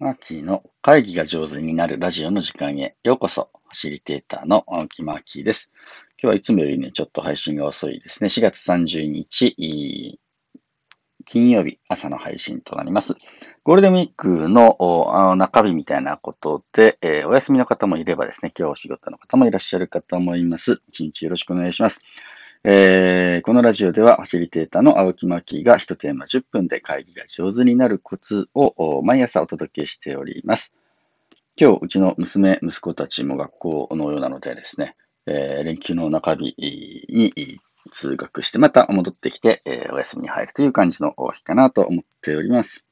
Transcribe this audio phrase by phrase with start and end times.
[0.00, 3.50] マーキーの会議が上手になるラジオの時間へようこそ。
[3.64, 5.72] ファシリテーターの青木マーキーです。
[6.12, 8.28] 今日はいつもよりね、ちょっと配信が遅いですね。
[8.28, 10.20] 4月30日、
[11.26, 13.16] 金曜日朝の配信となります。
[13.64, 20.80] ゴールデンウィークの中日みたいなことで、えー、お休みの方もいればですね、今日お仕事の方もいらっしゃる方もいます。
[20.86, 22.00] 一日よろしくお願いします。
[22.64, 30.74] えー、このラジオではファシリテーターの青木真希が一テーマ10分で会議が上手になるコツを毎朝お届けしております。
[31.60, 36.54] 今日、うちの娘、息子たちも学校のようなのでですね、えー、連休の中日
[37.08, 37.60] に
[37.92, 42.84] 通学して、また戻ってきて、えー、お休みに入るという感じの日かなと思っております。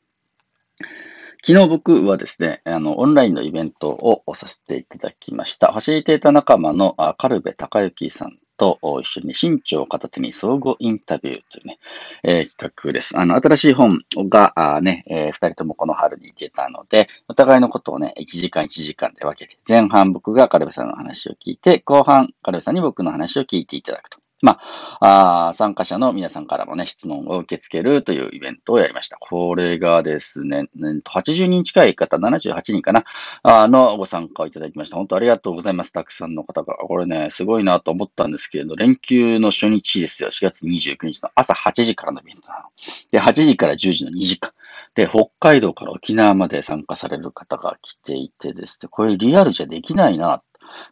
[1.45, 5.73] 昨日僕はですね、あの、オンラインのイベントをさせていただきました。
[5.73, 11.79] ファシリテーター仲間のカルベ隆之さんと一緒に新潮を片手に相互インタビューというね、
[12.23, 13.19] えー、企画です。
[13.19, 24.26] あの、新しい本が、あね、えー、二人ともこの春に出たので、お互いのことをね、1時間1時間で分けて、前半僕がカルベさんの話を聞いて、後半カルベさんに僕の話を聞いていただくと。
[24.43, 24.59] ま
[25.01, 29.17] あ、あ参加者の皆さんからもね、質問を受け付けるというイベントをやりました。
[29.19, 30.69] これがですね、
[31.05, 33.05] 80人近い方、78人かな、
[33.43, 34.97] あのご参加をいただきました。
[34.97, 35.93] 本当ありがとうございます。
[35.93, 36.77] たくさんの方が。
[36.77, 40.29] これね、すごいなと思ったんですけれど、連休の初日ですよ。
[40.29, 42.65] 4月29日の朝8時からのイベントなの。
[43.11, 44.53] で、8時から10時の2時間。
[44.95, 50.43] で、北海道から沖縄まで参加される方が来ていてですね、これリアルじゃできないな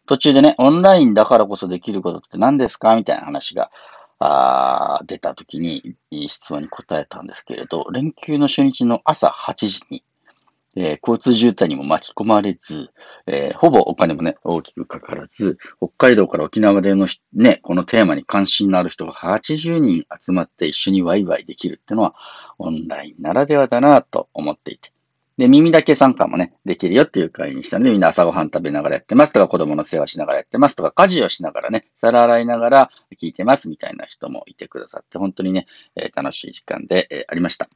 [0.05, 2.95] 途中でね、オンラインだからこそできることって何ですか？
[2.95, 3.71] みたいな話が
[4.19, 5.95] あ出た時に
[6.27, 10.03] 質問に答えたんですけれど、連休の初日の朝8時に、
[10.77, 12.89] えー、交通渋滞にも巻き込まれず、
[13.27, 22.15] えー、ほぼお金もね、大きくかからず、北海道から沖縄でのね、このテーマに関心のある人が80人集まって一緒にワイワイできるっていうのは、
[22.57, 24.91] オンラインならではだなと思っていて、
[25.37, 37.69] で、耳だけ参加もね、できるよっていう会にしたので、みんな朝ごはん食べながらやってますとか、子供の世話しながらやってますとか、家事をしながらね、皿洗いながら聞いてますみたいな人もいてくださって、本当にね、えー、楽しい時間で、えー、ありました。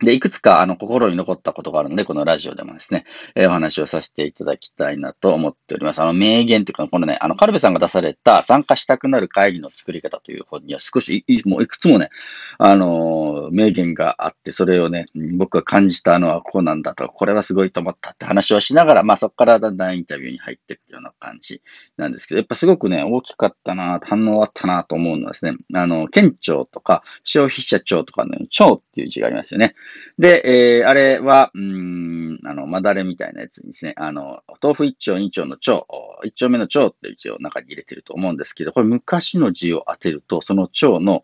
[0.00, 6.02] で、いくつか、あの、心に残ったことがあるので、このラジオでもですね、えー、お話をさせていただきたいなと思っております。
[6.02, 12.10] あの、名言というか、このね、あの、カルベさんが出された参加したくなる会議の作り方という本には少しい、もういくつもね、
[12.58, 15.06] あのー、名言があって、それをね、
[15.38, 21.62] 僕が感じたのはこうなんだと、これはすごいと思ったって話をしながら、まあそこからだんだんインタビューに入っていくような感じ
[21.96, 29.74] なんですけど、やっぱすごくね、大きかったな、反応あったなと思うのはですね、あの、県庁とか消費者庁とかの庁っていう字がありますよね。
[30.18, 35.86] で、えー、あれは、うん、あの、まだれみたいなやつにですね、あの、豆腐一丁二丁の丁、
[36.24, 41.22] 一丁目の丁っていう字を中に入れてると思うんですけど、これ昔の字を当てると、その丁の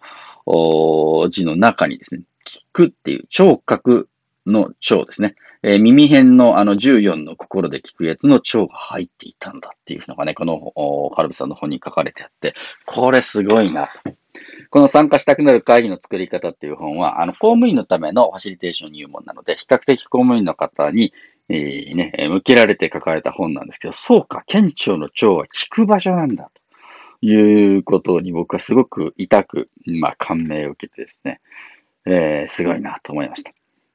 [1.30, 4.08] 字の中にですね、聞くっていう聴覚
[4.46, 5.36] の蝶ですね。
[5.62, 13.88] えー、耳辺のあの14の心で聞くやつの蝶が入っていたんだっていうのがね、このカルビさんの本に書かれてあって、これすごいな。
[14.70, 21.12] この参加したくなる会議の作り方っていう本は、あの、公務員のためのファシリテーション入門なので、比較的公務員の方に、
[21.48, 26.50] えー、ね、向けられて書かれた本なんですけど、そうか、県庁の長は聞く場所なんだ、
[27.20, 31.40] ということに僕はすごく痛く、まあ、感銘を受けてですね、
[32.06, 33.52] えー、すごいなと思いました。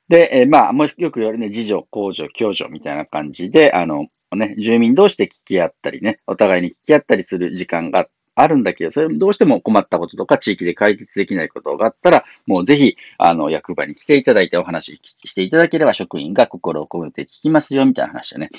[0.10, 8.10] で、えー、まあ、もしよく言われるね、自助、公助、共助みたいな感じで、あの、ね、住民同士で聞き合ったりね、お互いに聞き合ったりする時間があっ
[8.40, 18.52] あるんだけど、それどうしても困ったこととか地域で解決できないことがあったら、もうぜひ、あの、役場に来ていただいてお話していただければ職員が心を込めて聞きますよ、みたいな話でね、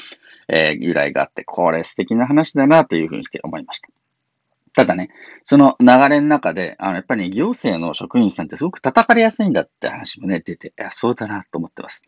[0.48, 3.88] えー、由来があって、これ素敵な話だなというふうにして思いました。
[4.74, 5.10] ただね、
[5.44, 12.02] その流れの中で、あの、やっぱり、ね、行政の職員さんってすごく叩かれやすいんだって話もね、出て、いや、そうだなと思ってます。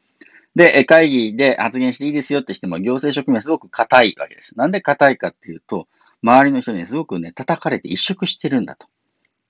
[0.57, 4.59] で、会議で発言していいですよってしても、行政職員はすごく硬いわけです。
[4.59, 5.87] なんで硬いかっていうと、
[6.23, 8.87] 周りの人にすごくね、叩かれて一色してるんだと。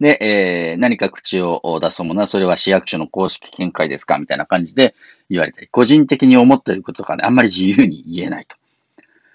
[0.00, 4.94] で、えー、何か口を出そうものは、それは市役所の公式見解ですかみたいな感じで
[5.28, 8.56] 言われたり、個人的に思っていることとかね、あんまり自由に言えないと。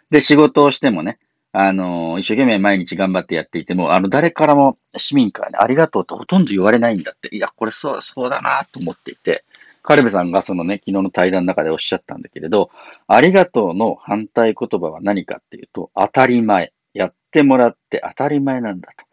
[0.10, 1.20] で、仕事をしてもね、
[1.52, 7.34] あの、一生懸命毎日頑張ってやっていても、あの、誰からも、市民からね、ありがとうってほとんど言われないんだって。
[7.34, 9.46] いや、これそう、そうだなと思っていて、
[9.82, 12.72] カルベさんがそのね、昨日の対談の中でおっしゃったんだけれど、
[13.08, 16.74] ありがとうの反対言葉は何かっていうと、当たり前。
[16.96, 19.06] やってもらって当たり前なんだと。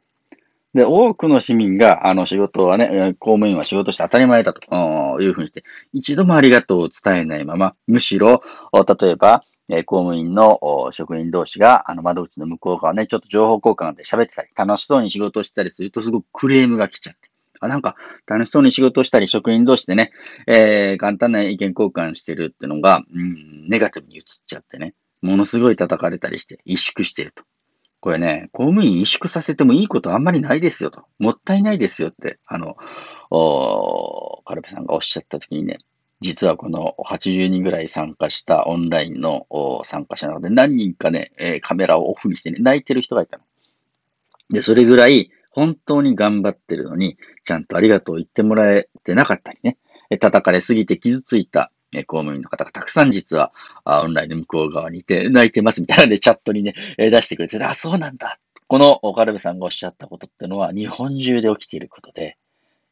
[0.75, 8.43] で、多くの市民が、あの仕事はね、公務員は仕事して当たり前だというふうにして、一度もありがとうを伝えないまま、むしろ、
[8.73, 9.45] 例えば、
[9.85, 17.31] 公務員の職員同士が、あの窓口の向こう側ね、ちょっと情報交換で喋ってたり、楽しそうに仕事してたりすると、すごくクレームが来ちゃって。
[17.61, 17.97] あ、なんか
[18.27, 20.11] 楽しそうに仕事をしたり、職員同士でね、
[20.47, 27.45] えー、簡単な意見交換してるっていうのが、うん、ネガティブに移っちゃってね、ものすごい叩かれたりして、萎縮してると。
[28.03, 31.05] これね、公務員萎縮させてもいいことあんまりないですよと。
[31.21, 32.77] もったいないですよって、あの、
[34.45, 35.79] カルペさんがおっしゃったときにね、
[36.21, 39.47] 実はこの80人ぐらい参加したオンラインの
[39.85, 43.45] 参加者なので、何人かね、えカメラをオフにしてね、泣いてる人がいたの。
[44.51, 49.79] で、それぐらい本当に頑張ってるのに、ちゃんとありがとう言ってもらえてなかったりね、
[50.19, 51.71] 叩かれすぎて傷ついた
[52.05, 53.53] 公務員の方がたくさん実は
[53.85, 58.39] オンラインの向こう側にいて泣いてますみたいなでチャットにね、出してくれて、あ、そうなんだ。
[58.69, 62.39] この岡部さんがおっしゃったことってのは日本中で起きていることで、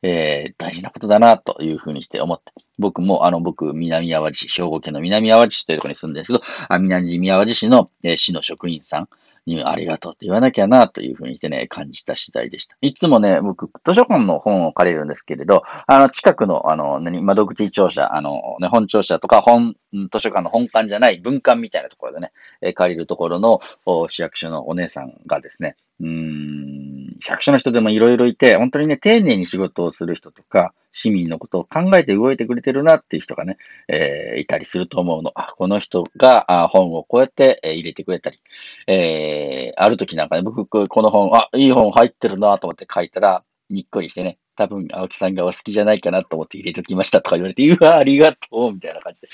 [0.02, 2.52] えー、大事なことだなというふうにして思って。
[2.78, 9.08] 僕も、あの、僕、南淡路市、兵庫県の南淡路市というところに住んでるんですけど、あ南淡路市の、えー、市の職員さん、
[9.46, 12.76] にありがとうって言わなきゃなというふうにしてね、感じた次第でした。
[12.80, 22.32] いつもね、僕、図書館の本を借りるんですけれど、あの、近くの、あの、何、窓口庁舎、あの、ね、本庁舎とか本、図書館の本館じゃない文館みたいなところでね、
[22.74, 23.60] 借りるところの
[24.08, 26.79] 市役所のお姉さんがですね、うーん、
[27.20, 33.58] 市役所の人でもいろいろいて、本当にね、丁寧に仕事をする人とか、市民のことを考えて動いてくれてるなっていう人がね、
[33.88, 35.32] えー、いたりすると思うの。
[35.56, 38.40] この人があ本をこうやって、え、入れてくれたり、
[38.86, 49.28] えー、ある時なんかね、僕、この本、あ、いい本入ってるなと思って書いたら、にっこりしてね、多分、青木さんがお好きじゃないかなと思って入れときましたとか言われて、うわ、ありがとうみたいな感じで。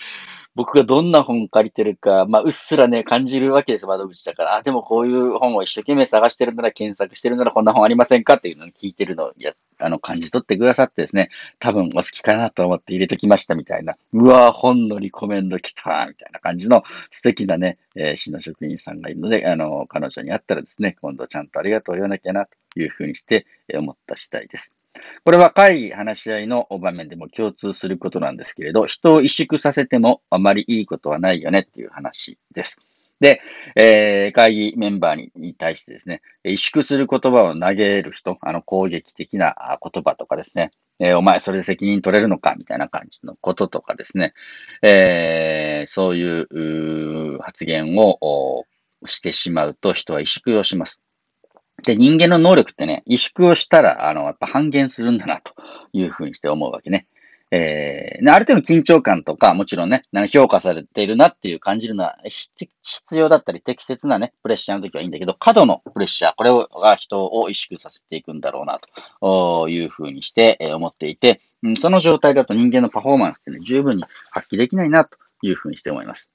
[0.55, 4.55] 僕がどんな本借りてるか、まあ、うっすらね、感じるわけです、窓口だから。
[4.55, 13.97] あ、でもこういう本を一生懸命探してるなら、検索してるなら、こんな本ありませんかっていうのを聞いてるのをや、あの、感じ取ってくださってですね、多分お好きかなと思って入れときましたみたいな。
[14.13, 24.73] うわ本のリコメンド来たみたいな感じの素敵なね、えー、市の職員さんがいるので、あの、彼女に会ったらですね、今度ちゃんとありがとう言わなきゃな、というふうにして、思った次第です。
[25.25, 32.79] これは会議、話し合いの場面でも共通することなんですけれど、人を萎縮させてもあまりいいことはないよねっていう話です。
[33.21, 33.41] で、
[33.75, 44.35] えー、会議メンバーに対してですね、萎縮する言葉を投げる人、あの攻撃的な言葉とかですね、えー、お前それで責任取れるのかみたいな感じのこととかですね、
[44.83, 48.65] えー、そういう発言を
[49.05, 51.01] してしまうと人は萎縮をします。
[51.87, 55.55] で、人間の能力ってね、萎縮をしたら、あの、やっぱ半減するんだな、と
[55.93, 57.07] いうふうにして思うわけね。
[57.53, 60.03] えー、ある程度緊張感とか、もちろんね、
[60.33, 62.19] 評価されているなっていう感じるのは
[62.83, 68.81] 必要だったり適切なね、プレッシャーの時はいいんだけど、過度のプレッシャー、これが人を萎縮させていくんだろうな、
[69.21, 71.41] というふうにして思っていて、
[71.79, 76.33] その状態だと人間のパフォーマンスってね、十分に発揮できないな、というふうにして思います。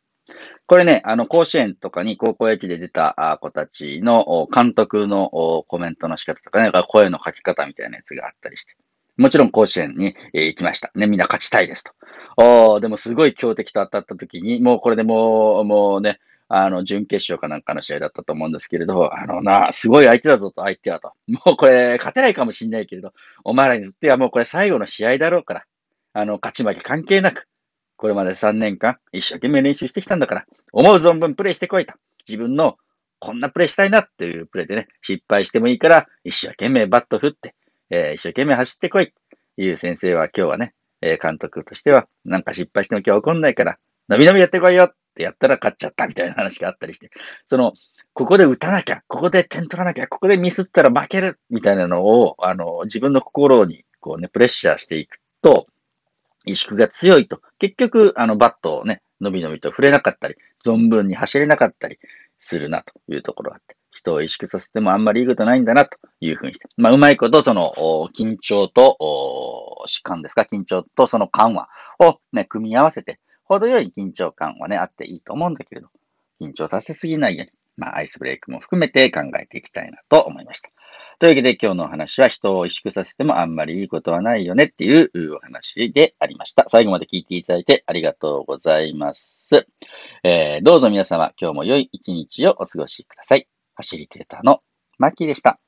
[0.68, 5.30] これね、あの、甲子園とかに高校野球で出た子たちの監督の
[5.68, 8.76] コメントの仕方とかね、声の書き方みたいなやつがあったりして。
[9.18, 10.92] もちろん甲子園に行きました。
[10.96, 11.92] ね、みんな勝ちたいですと。
[12.38, 21.14] おでもすごい強敵と当たった時に、もうこれでもう、もうね、あの、準決勝かなんかの試合だったと思うんですけれど、あのな、すごい相手だぞと、相手はと。
[21.28, 23.14] もうこれ、勝てないかもしんないけれど、
[23.44, 25.66] お前らにとってはもうこれ最後の試合だろうから、
[26.14, 27.48] あの、勝ち負け関係なく、
[28.02, 31.94] これまで3年間一生懸命練習してきたんだから、思う存分プレイしてこいと。
[32.28, 32.78] 自分の
[33.20, 37.54] こんなプレイしたいなっていうプレイでね、失敗してもいいから、一生懸命バット振って、
[37.92, 39.14] えー、一生懸命走ってこいって
[39.64, 43.78] いう先生は今日はね、えー、監督としては、なんか失敗しても今日怒んないから、
[44.10, 47.12] のびのびやってこいよってやったら勝っちゃったみたいな話があったりして、
[47.46, 47.74] その、
[48.14, 55.68] ここで打たなきゃ、ここで点取らなきゃ、ここでミスったら負けるみたいなのを、あの、自分の心にこうね、プレッシャーしていくと、
[56.48, 62.00] 萎縮が強いと、結局、あの、バットをね、伸び伸びと触れなかったり、存分に走れなかったり
[62.40, 67.74] するなというところがあって、人を萎縮させてもあんまりいいことないんだなというふうにして、まあ、うまいこと、その、
[68.16, 68.98] 緊張と、
[69.88, 71.70] 弛緩ですか、緊張とその緩和
[72.00, 75.90] をね、組み合わせて、程よい緊張感はね、あっていいと思うんだけれど、
[76.42, 80.70] 緊張させすぎないように、まあ、アイスブレイクも含めて考えていきたいなと思いました。
[81.18, 86.68] というわけで今日のお話は人を萎縮させてもあんまりいいことはないよねっていうお話でありました。
[86.70, 89.68] 最後まで聞いていただいてありがとうございます。
[90.24, 93.48] えー、どうぞ皆様今日も良い一日をお過ごしください。
[93.76, 94.62] ファシリテーターの
[95.00, 95.60] マッキーでした。